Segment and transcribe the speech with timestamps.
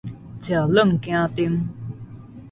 [0.39, 1.69] 食軟驚硬